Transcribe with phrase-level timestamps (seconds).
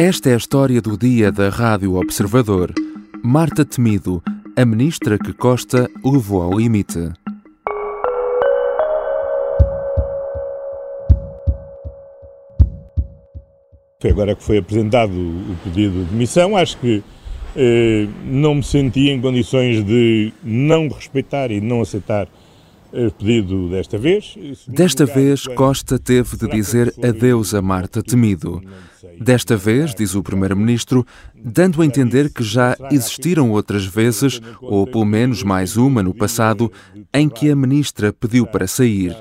[0.00, 2.72] Esta é a história do dia da Rádio Observador.
[3.20, 4.22] Marta Temido,
[4.56, 7.10] a ministra que Costa levou ao limite.
[14.08, 17.02] Agora que foi apresentado o pedido de demissão, acho que
[17.56, 22.28] eh, não me senti em condições de não respeitar e não aceitar
[23.18, 24.36] pedido desta vez.
[24.66, 28.62] Desta vez, Costa teve de dizer adeus a Marta Temido.
[29.20, 35.04] Desta vez, diz o Primeiro-Ministro, dando a entender que já existiram outras vezes, ou pelo
[35.04, 36.70] menos mais uma no passado,
[37.12, 39.16] em que a Ministra pediu para sair.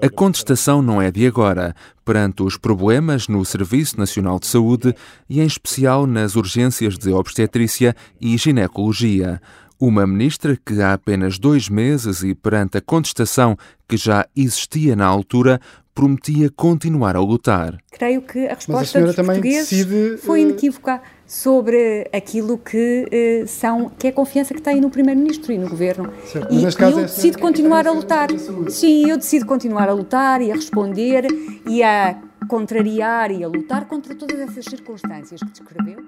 [0.00, 4.94] A contestação não é de agora, perante os problemas no Serviço Nacional de Saúde
[5.28, 9.40] e, em especial, nas urgências de obstetrícia e ginecologia.
[9.80, 13.56] Uma ministra que há apenas dois meses e perante a contestação
[13.88, 15.60] que já existia na altura,
[15.94, 17.78] prometia continuar a lutar.
[17.92, 23.46] Creio que a resposta a dos portugueses decide, foi eh, inequívoca sobre aquilo que uh,
[23.48, 26.12] são que é a confiança que têm no primeiro-ministro e no governo.
[26.24, 28.28] Certo, e, e eu é decido continuar a lutar.
[28.68, 31.24] Sim, eu decido continuar a lutar e a responder
[31.68, 35.98] e a contrariar e a lutar contra todas essas circunstâncias que descreveu.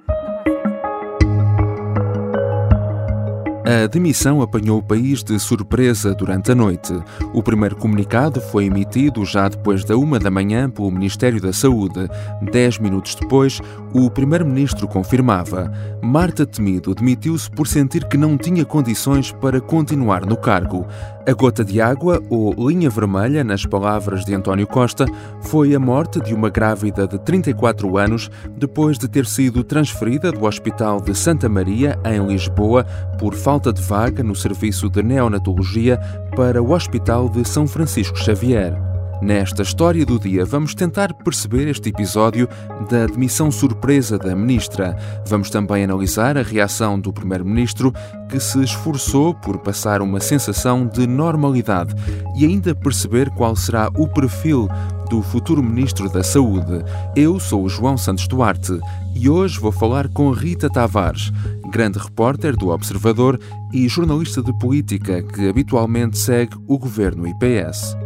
[3.70, 6.92] A demissão apanhou o país de surpresa durante a noite.
[7.32, 12.08] O primeiro comunicado foi emitido já depois da uma da manhã pelo Ministério da Saúde.
[12.50, 13.60] Dez minutos depois,
[13.94, 15.70] o primeiro-ministro confirmava.
[16.02, 20.84] Marta Temido demitiu-se por sentir que não tinha condições para continuar no cargo.
[21.28, 25.04] A gota de água, ou linha vermelha, nas palavras de António Costa,
[25.42, 30.44] foi a morte de uma grávida de 34 anos depois de ter sido transferida do
[30.44, 32.84] Hospital de Santa Maria, em Lisboa,
[33.18, 35.98] por falta de vaga no serviço de neonatologia
[36.34, 38.74] para o Hospital de São Francisco Xavier.
[39.20, 42.48] Nesta história do dia, vamos tentar perceber este episódio
[42.88, 44.96] da demissão surpresa da ministra.
[45.26, 47.92] Vamos também analisar a reação do primeiro-ministro,
[48.30, 51.94] que se esforçou por passar uma sensação de normalidade
[52.34, 54.66] e ainda perceber qual será o perfil
[55.10, 56.82] do futuro ministro da Saúde.
[57.14, 58.80] Eu sou o João Santos Duarte
[59.14, 61.30] e hoje vou falar com Rita Tavares,
[61.70, 63.40] grande repórter do Observador
[63.72, 67.96] e jornalista de política que habitualmente segue o governo IPS.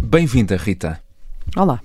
[0.00, 1.00] Bem-vinda, Rita.
[1.54, 1.80] Olá.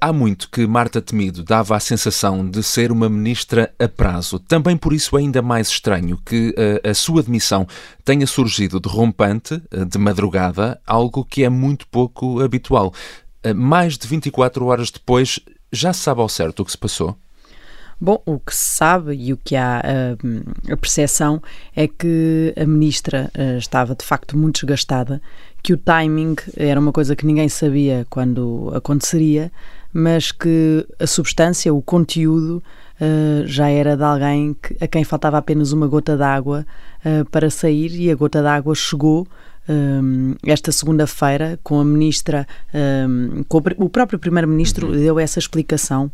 [0.00, 4.38] Há muito que Marta Temido dava a sensação de ser uma ministra a prazo.
[4.38, 7.66] Também por isso é ainda mais estranho que uh, a sua demissão
[8.04, 12.92] tenha surgido de rompante, uh, de madrugada, algo que é muito pouco habitual.
[13.44, 15.40] Uh, mais de 24 horas depois,
[15.72, 17.16] já se sabe ao certo o que se passou?
[18.02, 19.82] Bom, o que se sabe e o que há
[20.70, 21.42] a percepção
[21.76, 25.20] é que a ministra estava de facto muito desgastada
[25.62, 29.52] que o timing era uma coisa que ninguém sabia quando aconteceria,
[29.92, 32.62] mas que a substância, o conteúdo,
[33.44, 36.66] já era de alguém a quem faltava apenas uma gota d'água
[37.30, 39.26] para sair e a gota d'água chegou
[39.70, 44.92] um, esta segunda-feira com a ministra, um, com o próprio primeiro-ministro uhum.
[44.92, 46.10] deu essa explicação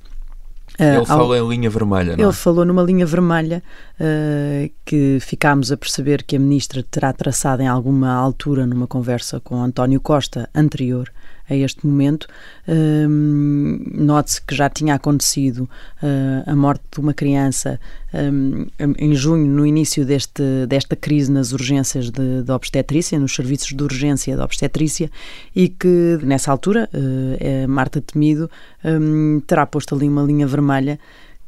[0.78, 2.32] ele uh, falou em linha vermelha, não Ele é?
[2.32, 3.62] falou numa linha vermelha
[3.98, 9.40] uh, que ficámos a perceber que a ministra terá traçado em alguma altura numa conversa
[9.40, 11.10] com António Costa anterior
[11.48, 12.26] a este momento.
[12.68, 15.68] Um, Note-se que já tinha acontecido
[16.02, 17.80] uh, a morte de uma criança
[18.12, 18.66] um,
[18.98, 23.82] em junho, no início deste, desta crise nas urgências de, de, obstetrícia, nos serviços de
[23.82, 25.10] urgência de obstetrícia,
[25.54, 28.50] e que nessa altura uh, Marta Temido
[28.84, 30.98] um, terá posto ali uma linha vermelha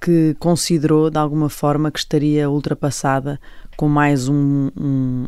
[0.00, 3.38] que considerou de alguma forma que estaria ultrapassada
[3.78, 5.26] com mais um, um,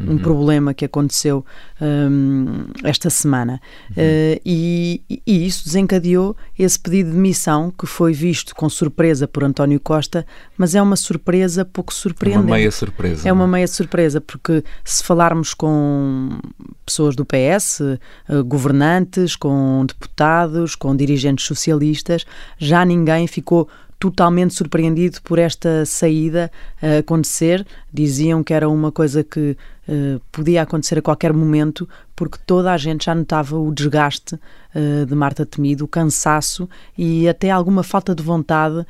[0.00, 0.18] um uhum.
[0.18, 1.46] problema que aconteceu
[1.80, 3.60] um, esta semana.
[3.90, 4.02] Uhum.
[4.02, 9.44] Uh, e, e, isso desencadeou esse pedido de demissão que foi visto com surpresa por
[9.44, 10.26] António Costa,
[10.58, 12.42] mas é uma surpresa pouco surpreendente.
[12.42, 13.28] É uma meia surpresa.
[13.28, 13.46] É uma é?
[13.46, 16.40] meia surpresa, porque se falarmos com
[16.84, 17.98] pessoas do PS, uh,
[18.28, 22.26] eh, governantes, com deputados, com dirigentes socialistas,
[22.58, 23.68] já ninguém ficou
[24.02, 26.50] totalmente surpreendido por esta saída
[26.82, 27.64] uh, acontecer.
[27.92, 29.56] Diziam que era uma coisa que
[29.86, 35.06] uh, podia acontecer a qualquer momento, porque toda a gente já notava o desgaste uh,
[35.06, 36.68] de Marta Temido, o cansaço
[36.98, 38.84] e até alguma falta de vontade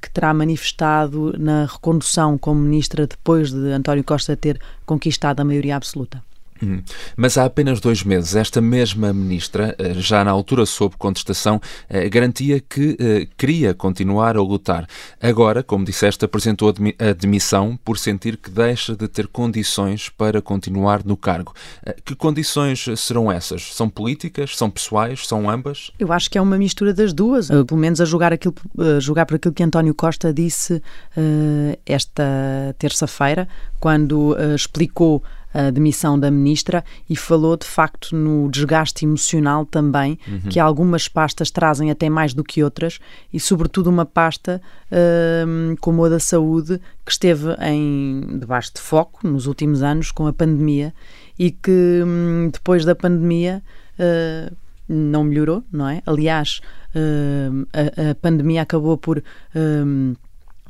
[0.00, 5.76] que terá manifestado na recondução como ministra depois de António Costa ter conquistado a maioria
[5.76, 6.22] absoluta.
[6.62, 6.82] Hum.
[7.16, 12.08] Mas há apenas dois meses, esta mesma ministra, eh, já na altura sob contestação, eh,
[12.08, 14.86] garantia que eh, queria continuar a lutar.
[15.20, 21.04] Agora, como disseste, apresentou a demissão por sentir que deixa de ter condições para continuar
[21.04, 21.54] no cargo.
[22.04, 23.74] Que condições serão essas?
[23.74, 24.56] São políticas?
[24.56, 25.26] São pessoais?
[25.26, 25.90] São ambas?
[25.98, 29.26] Eu acho que é uma mistura das duas, pelo menos a julgar, aquilo, a julgar
[29.26, 30.82] por aquilo que António Costa disse
[31.86, 33.48] esta terça-feira,
[33.80, 35.22] quando explicou
[35.58, 40.48] a demissão da ministra e falou de facto no desgaste emocional também, uhum.
[40.48, 43.00] que algumas pastas trazem até mais do que outras
[43.32, 44.62] e, sobretudo, uma pasta
[44.92, 50.28] uh, como a da saúde que esteve em debaixo de foco nos últimos anos com
[50.28, 50.94] a pandemia
[51.36, 53.60] e que um, depois da pandemia
[53.98, 54.56] uh,
[54.88, 56.00] não melhorou, não é?
[56.06, 56.60] Aliás,
[56.94, 59.22] uh, a, a, pandemia acabou por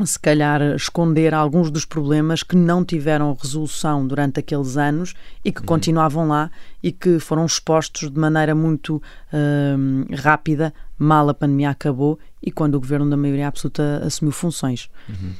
[0.04, 5.14] se calhar esconder alguns dos problemas que não tiveram resolução durante aqueles anos
[5.44, 5.66] e que uhum.
[5.66, 6.50] continuavam lá
[6.82, 12.76] e que foram expostos de maneira muito uh, rápida, mal a pandemia acabou e quando
[12.76, 14.88] o governo da maioria absoluta assumiu funções.
[15.08, 15.32] Uhum.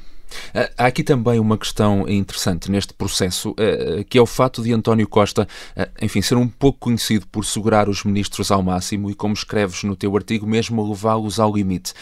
[0.77, 5.07] Há aqui também uma questão interessante neste processo, eh, que é o fato de António
[5.07, 5.47] Costa,
[5.77, 9.83] eh, enfim, ser um pouco conhecido por segurar os ministros ao máximo e, como escreves
[9.85, 11.93] no teu artigo, mesmo levá-los ao limite.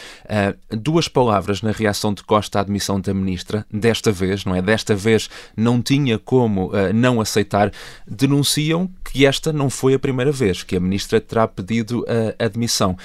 [0.70, 4.62] Duas palavras na reação de Costa à admissão da ministra, desta vez, não é?
[4.62, 7.72] Desta vez não tinha como não aceitar,
[8.06, 12.04] denunciam que esta não foi a primeira vez que a ministra terá pedido
[12.38, 12.96] a admissão.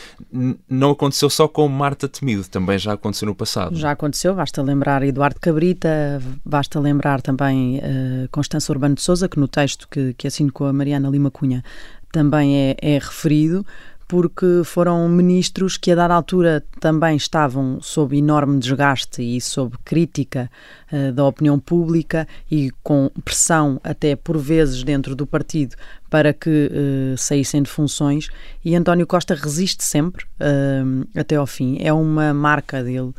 [0.68, 3.76] Não aconteceu só com Marta Temido, também já aconteceu no passado.
[3.76, 9.40] Já aconteceu, basta lembrar Eduardo Cabrita, basta lembrar também uh, Constança Urbano de Souza, que
[9.40, 11.64] no texto que, que assino com a Mariana Lima Cunha
[12.12, 13.66] também é, é referido,
[14.12, 20.52] porque foram ministros que a dada altura também estavam sob enorme desgaste e sob crítica
[20.92, 25.78] uh, da opinião pública e com pressão até por vezes dentro do partido
[26.10, 28.28] para que uh, saíssem de funções
[28.66, 31.78] e António Costa resiste sempre uh, até ao fim.
[31.80, 33.14] É uma marca dele.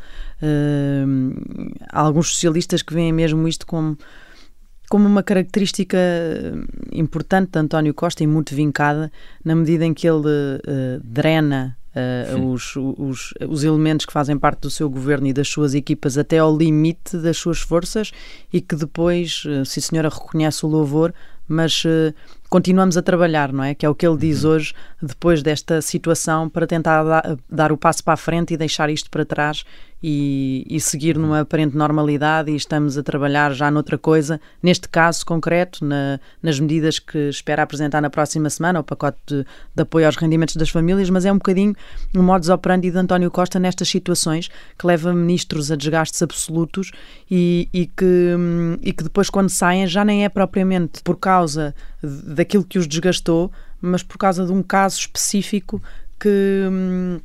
[1.91, 3.97] há alguns socialistas que veem mesmo isto como
[4.93, 6.53] como uma característica eh,
[6.91, 9.11] importante de António Costa e muito vincada,
[9.43, 14.61] na medida em que ele uh, drena Uh, os, os, os, elementos que fazem parte
[14.61, 18.11] do seu governo e das suas equipas até ao limite das suas forças
[18.51, 21.13] e que depois, uh, se a senhora reconhece o louvor,
[21.47, 22.11] mas uh,
[22.53, 23.73] continuamos a trabalhar, não é?
[23.73, 24.51] Que é o que ele diz uhum.
[24.51, 28.91] hoje, depois desta situação, para tentar dar, dar o passo para a frente e deixar
[28.91, 29.65] isto para trás
[30.03, 35.25] e, e, seguir numa aparente normalidade e estamos a trabalhar já noutra coisa, neste caso
[35.25, 40.05] concreto, na, nas medidas que espera apresentar na próxima semana, o pacote de, de, apoio
[40.05, 41.73] aos rendimentos das famílias, mas é um bocadinho
[42.13, 46.91] o um modus operandi de António Costa nestas situações que leva ministros a desgastes absolutos
[47.31, 48.35] e, e, que,
[48.81, 51.73] e que depois quando saem já nem é propriamente por causa
[52.43, 53.51] daquilo que os desgastou,
[53.81, 55.81] mas por causa de um caso específico
[56.19, 57.19] que hum,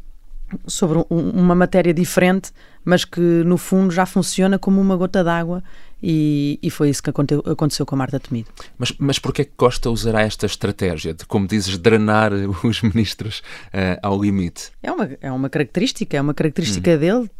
[0.66, 2.52] sobre um, uma matéria diferente,
[2.84, 5.62] mas que no fundo já funciona como uma gota d'água
[6.02, 8.48] e, e, foi isso que aconteceu com a Marta Temido.
[8.78, 12.32] Mas, mas porquê que Costa usará esta estratégia de, como dizes, drenar
[12.62, 13.40] os ministros
[13.74, 14.70] uh, ao limite?
[14.80, 16.98] É uma, é uma característica, é uma característica hum.
[16.98, 17.30] dele.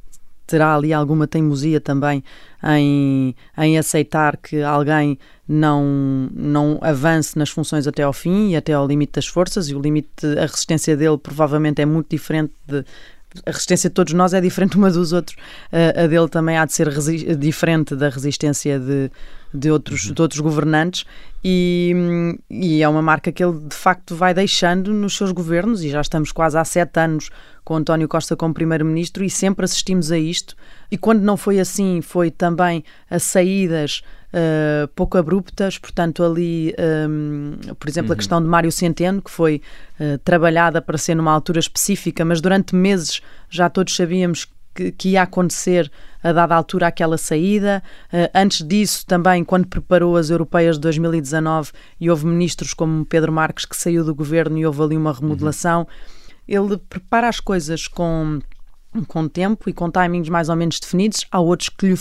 [0.45, 2.25] Terá ali alguma teimosia também
[2.65, 8.75] em, em aceitar que alguém não, não avance nas funções até ao fim e até
[8.75, 12.85] ao limite das forças, e o limite, a resistência dele provavelmente é muito diferente de.
[13.45, 15.37] A resistência de todos nós é diferente uma dos outros.
[15.73, 16.91] A, a dele também há de ser
[17.37, 19.11] diferente da resistência de,
[19.53, 20.15] de, outros, uhum.
[20.15, 21.05] de outros governantes,
[21.43, 21.95] e,
[22.51, 26.01] e é uma marca que ele de facto vai deixando nos seus governos, e já
[26.01, 27.31] estamos quase há sete anos
[27.65, 30.55] com António Costa como Primeiro-Ministro, e sempre assistimos a isto.
[30.91, 36.75] E quando não foi assim, foi também a saídas uh, pouco abruptas, portanto, ali,
[37.09, 38.15] um, por exemplo, uhum.
[38.15, 39.63] a questão de Mário Centeno, que foi
[40.01, 45.09] uh, trabalhada para ser numa altura específica, mas durante meses já todos sabíamos que, que
[45.11, 45.91] ia acontecer
[46.23, 47.83] a dada altura aquela saída.
[48.13, 53.33] Uh, antes disso, também, quando preparou as europeias de 2019, e houve ministros como Pedro
[53.33, 55.81] Marques que saiu do governo e houve ali uma remodelação.
[55.81, 56.67] Uhum.
[56.71, 58.41] Ele prepara as coisas com
[59.07, 61.97] com tempo e com timings mais ou menos definidos, há outros que lhe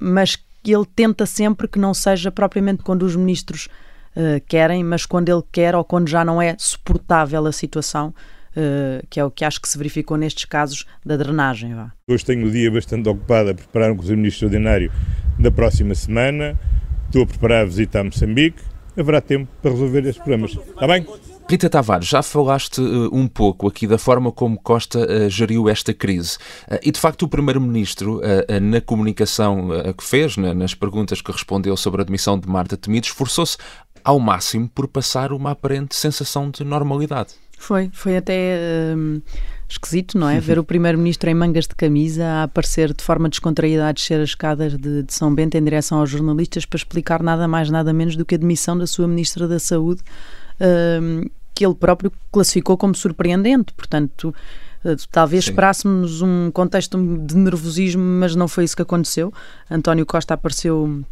[0.00, 3.68] mas ele tenta sempre que não seja propriamente quando os ministros
[4.16, 8.14] uh, querem, mas quando ele quer ou quando já não é suportável a situação.
[8.50, 11.72] Uh, que é o que acho que se verificou nestes casos da drenagem.
[11.72, 11.92] Vá.
[12.08, 14.90] Hoje tenho o dia bastante ocupado a preparar um Conselho Ministro Ordinário
[15.38, 16.58] da próxima semana.
[17.06, 18.60] Estou a preparar a visita a Moçambique.
[18.98, 20.50] Haverá tempo para resolver estes problemas.
[20.50, 21.06] Está bem?
[21.50, 25.92] Rita Tavares, já falaste uh, um pouco aqui da forma como Costa uh, geriu esta
[25.92, 26.36] crise.
[26.70, 28.20] Uh, e de facto, o Primeiro-Ministro,
[28.62, 33.56] na comunicação que fez, nas perguntas que respondeu sobre a admissão de Marta Temido, esforçou-se
[34.04, 37.30] ao máximo por passar uma aparente sensação de normalidade.
[37.58, 39.20] Foi, foi até hum,
[39.68, 40.38] esquisito, não é?
[40.38, 44.30] Ver o Primeiro-Ministro em mangas de camisa a aparecer de forma descontraída a descer as
[44.30, 48.14] escadas de, de, São Bento em direção aos jornalistas para explicar nada mais, nada menos
[48.14, 50.00] do que a demissão da sua Ministra da Saúde.
[50.60, 53.72] Hum, que ele próprio classificou como surpreendente.
[53.74, 54.34] Portanto,
[54.84, 55.50] eh, talvez Sim.
[55.50, 59.32] esperássemos um contexto de nervosismo, mas não foi isso que aconteceu.
[59.70, 61.04] António Costa apareceu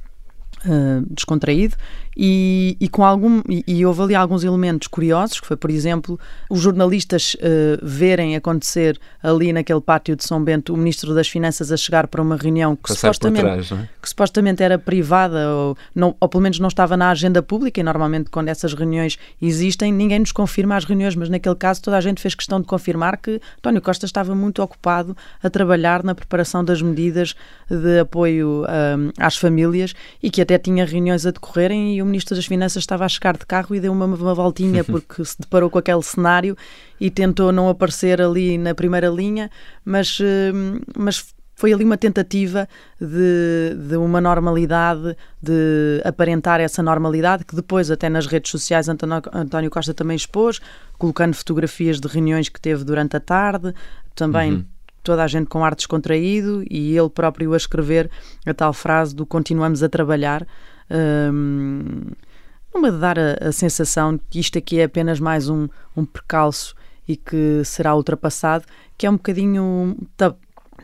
[0.64, 1.76] Uh, descontraído
[2.16, 6.18] e, e com algum e, e, houve ali alguns elementos curiosos que foi por exemplo
[6.50, 11.70] os jornalistas uh, verem acontecer ali naquele pátio de São Bento o ministro das Finanças
[11.70, 13.88] a chegar para uma reunião que supostamente trás, é?
[14.02, 17.84] que supostamente era privada ou, não, ou pelo menos não estava na agenda pública e
[17.84, 22.00] normalmente quando essas reuniões existem ninguém nos confirma as reuniões mas naquele caso toda a
[22.00, 26.64] gente fez questão de confirmar que António Costa estava muito ocupado a trabalhar na preparação
[26.64, 27.36] das medidas
[27.70, 32.06] de apoio um, ah, às famílias e que até tinha reuniões a decorrerem e o
[32.06, 35.36] Ministro das Finanças estava a chegar de carro e deu uma, uma voltinha porque se
[35.38, 36.56] deparou com aquele cenário
[36.98, 39.50] e tentou não aparecer ali na primeira linha,
[39.84, 42.66] mas, hum, mas foi ali uma tentativa
[42.98, 49.20] de, de, uma normalidade, de aparentar essa normalidade, que depois, até nas redes sociais, António,
[49.32, 50.60] António Costa também expôs,
[50.96, 53.74] colocando fotografias de reuniões que teve durante a tarde,
[54.14, 54.52] também.
[54.52, 54.77] Uhum
[55.08, 58.10] toda a gente com ar descontraído e ele próprio a escrever
[58.44, 60.46] a tal frase do continuamos a trabalhar.
[60.90, 62.02] Um,
[62.74, 66.04] numa de dar a, a, sensação de que isto aqui é apenas mais um, um
[66.04, 66.74] percalço
[67.08, 68.66] e que será ultrapassado,
[68.98, 69.96] que é um bocadinho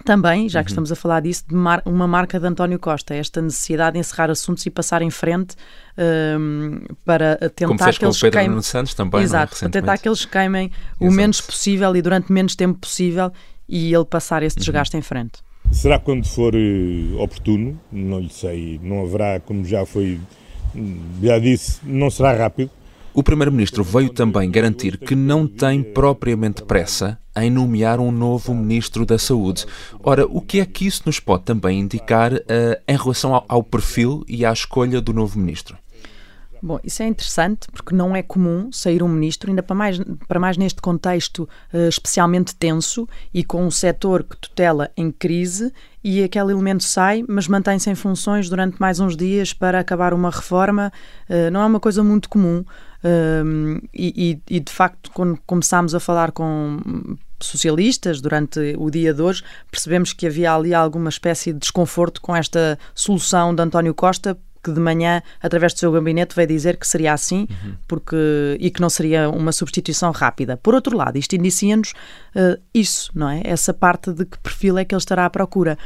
[0.04, 0.72] também, já que uhum.
[0.72, 4.30] estamos a falar disso, de mar uma marca de António Costa, esta necessidade de encerrar
[4.30, 5.54] assuntos e passar em frente
[6.38, 8.62] um, para tentar Como fez que eles com o Pedro queimem...
[8.62, 9.24] Santos também, é?
[9.24, 13.30] Exato, para tentar que eles queimem o menos possível e durante menos tempo possível
[13.74, 14.60] e ele passar esse uhum.
[14.60, 15.00] desgaste uhum.
[15.00, 15.40] em frente.
[15.72, 17.78] Será quando for uh, oportuno?
[17.90, 18.78] Não lhe sei.
[18.80, 20.20] Não haverá, como já foi,
[21.20, 22.70] já disse, não será rápido.
[23.12, 29.04] O Primeiro-Ministro veio também garantir que não tem propriamente pressa em nomear um novo Ministro
[29.04, 29.66] da Saúde.
[30.02, 32.40] Ora, o que é que isso nos pode também indicar uh,
[32.86, 35.76] em relação ao, ao perfil e à escolha do novo Ministro?
[36.64, 40.40] Bom, isso é interessante porque não é comum sair um ministro, ainda para mais, para
[40.40, 45.70] mais neste contexto uh, especialmente tenso e com um setor que tutela em crise
[46.02, 50.30] e aquele elemento sai, mas mantém-se em funções durante mais uns dias para acabar uma
[50.30, 50.90] reforma.
[51.28, 56.00] Uh, não é uma coisa muito comum uh, e, e, de facto, quando começámos a
[56.00, 56.80] falar com
[57.38, 62.34] socialistas durante o dia de hoje, percebemos que havia ali alguma espécie de desconforto com
[62.34, 66.86] esta solução de António Costa que de manhã, através do seu gabinete, veio dizer que
[66.86, 67.74] seria assim uhum.
[67.86, 70.56] porque, e que não seria uma substituição rápida.
[70.56, 71.92] Por outro lado, isto indicia-nos
[72.34, 73.42] uh, isso, não é?
[73.44, 75.78] Essa parte de que perfil é que ele estará à procura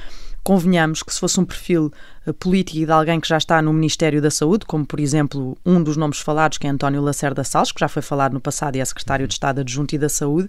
[0.44, 1.92] convenhamos que se fosse um perfil
[2.26, 5.58] uh, político e de alguém que já está no Ministério da Saúde, como por exemplo
[5.66, 8.76] um dos nomes falados, que é António Lacerda Salles, que já foi falado no passado
[8.76, 10.48] e é secretário de Estado adjunto e da Saúde,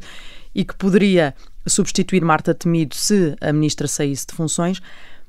[0.56, 1.36] e que poderia
[1.68, 4.82] substituir Marta Temido se a ministra saísse de funções,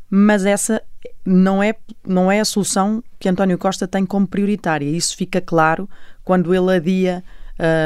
[0.08, 0.82] mas essa
[1.24, 1.74] não é,
[2.06, 4.84] não é a solução que António Costa tem como prioritária.
[4.84, 5.88] Isso fica claro
[6.24, 7.24] quando ele adia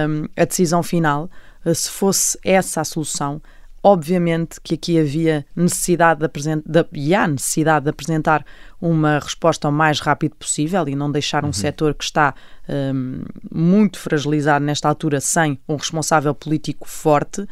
[0.09, 1.30] um, a decisão final.
[1.75, 3.40] Se fosse essa a solução,
[3.87, 8.43] Obviamente que aqui havia necessidade de apresentar, e há necessidade de apresentar
[8.81, 11.53] uma resposta o mais rápido possível e não deixar um uhum.
[11.53, 12.35] setor que está
[12.67, 13.21] um,
[13.53, 17.47] muito fragilizado nesta altura sem um responsável político forte.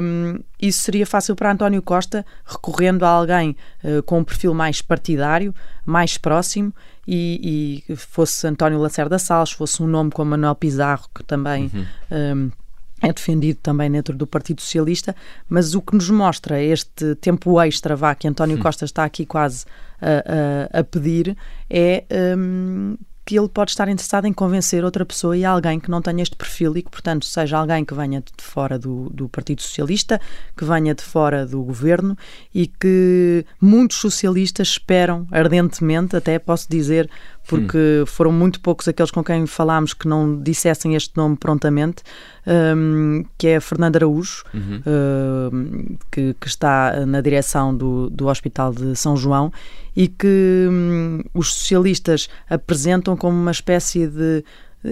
[0.00, 4.80] Um, isso seria fácil para António Costa, recorrendo a alguém uh, com um perfil mais
[4.80, 5.52] partidário,
[5.84, 6.72] mais próximo
[7.08, 11.72] e, e fosse António Lacerda Salles, fosse um nome como Manuel Pizarro, que também.
[11.74, 11.86] Uhum.
[12.12, 12.65] Um,
[13.02, 15.14] é defendido também dentro do Partido Socialista,
[15.48, 18.60] mas o que nos mostra este tempo extra vá, que António hum.
[18.60, 19.66] Costa está aqui quase
[20.00, 21.36] a, a, a pedir
[21.68, 22.04] é
[22.38, 26.22] um, que ele pode estar interessado em convencer outra pessoa e alguém que não tenha
[26.22, 30.20] este perfil e que, portanto, seja alguém que venha de fora do, do Partido Socialista,
[30.56, 32.16] que venha de fora do governo
[32.54, 37.10] e que muitos socialistas esperam ardentemente, até posso dizer,
[37.46, 38.06] porque hum.
[38.06, 42.02] foram muito poucos aqueles com quem falámos que não dissessem este nome prontamente,
[42.46, 44.80] um, que é Fernando Araújo, uhum.
[44.80, 49.52] uh, que, que, está na direção do, do Hospital de São João
[49.94, 54.44] e que um, os socialistas apresentam como uma espécie de,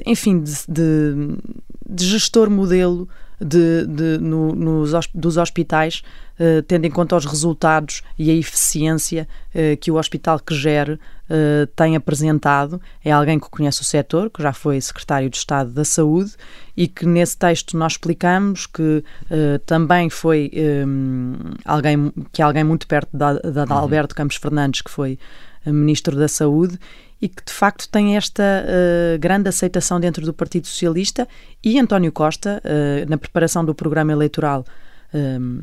[0.06, 1.36] enfim, de, de,
[1.88, 3.08] de gestor modelo
[3.44, 6.02] de, de no, nos, dos hospitais,
[6.40, 10.92] uh, tendo em conta os resultados e a eficiência uh, que o hospital que gere
[10.92, 12.80] uh, tem apresentado.
[13.04, 16.32] É alguém que conhece o setor, que já foi secretário de Estado da Saúde
[16.74, 19.04] e que nesse texto nós explicamos que
[19.64, 20.50] também foi
[20.86, 21.34] um,
[21.64, 23.80] alguém que é alguém muito perto da, da, da uhum.
[23.80, 25.18] Alberto Campos Fernandes, que foi
[25.72, 26.78] ministro da Saúde
[27.24, 31.26] e que de facto tem esta uh, grande aceitação dentro do Partido Socialista
[31.62, 34.64] e António Costa, uh, na preparação do programa eleitoral
[35.12, 35.60] um, ehm,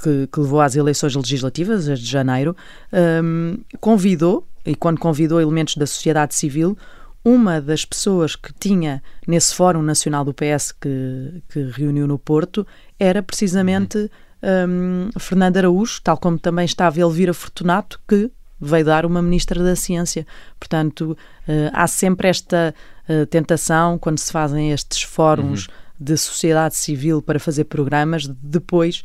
[0.00, 2.54] que, que, levou às eleições legislativas, as de janeiro,
[2.92, 6.76] um, ehm, convidou, e quando convidou elementos da sociedade civil,
[7.24, 12.66] uma das pessoas que tinha nesse Fórum Nacional do PS que, que reuniu no Porto
[12.98, 18.30] era precisamente um, ehm, Fernando Araújo, tal como também estava Elvira Fortunato, que
[18.60, 20.26] veio dar uma ministra da Ciência.
[20.58, 21.16] Portanto,
[21.48, 22.74] uh, há sempre esta
[23.08, 25.74] uh, tentação, quando se fazem estes fóruns uhum.
[25.98, 29.02] de sociedade civil para fazer programas, de depois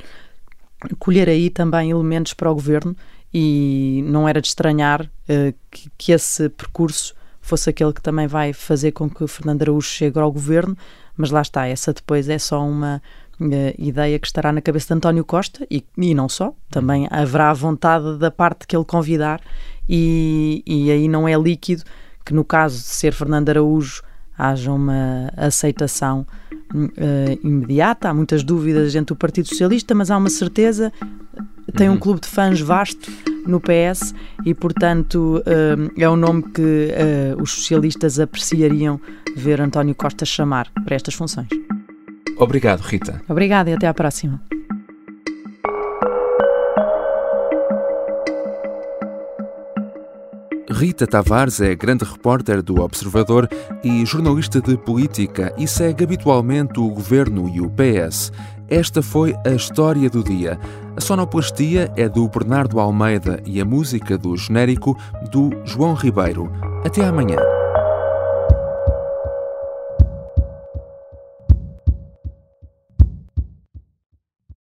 [1.00, 2.96] colher aí também elementos para o governo
[3.34, 8.54] e não era de estranhar uh, que, que, esse percurso fosse aquele que também vai
[8.54, 10.78] fazer com que Fernando Araújo chegue ao governo,
[11.16, 13.02] mas lá está, essa depois é só uma
[13.77, 18.18] ideia que estará na cabeça de António Costa e, e não só, também haverá vontade
[18.18, 19.42] da parte que ele convidar
[19.88, 21.84] e, e aí não é líquido
[22.25, 24.01] que no caso de ser Fernando Araújo
[24.38, 26.25] haja uma aceitação
[26.74, 28.10] uh, imediata.
[28.10, 30.92] Há muitas dúvidas dentro do Partido Socialista, mas há uma certeza.
[31.75, 32.00] Tem um uhum.
[32.00, 33.12] clube de fãs vasto
[33.46, 34.13] no PS
[34.46, 39.00] e, portanto, uh, é um nome que uh, os socialistas apreciariam
[39.36, 41.48] ver António Costa chamar para estas funções.
[42.38, 43.22] Obrigado, Rita.
[43.27, 44.42] Obrigada e até à próxima.
[50.70, 53.48] Rita Tavares é grande repórter do Observador
[53.82, 58.32] e jornalista de política e segue habitualmente o governo e o PS.
[58.68, 60.60] Esta foi a história do dia.
[60.98, 64.98] A sonoplastia é do Bernardo Almeida e a música do genérico
[65.32, 66.51] do João Ribeiro.
[66.84, 67.55] Até amanhã.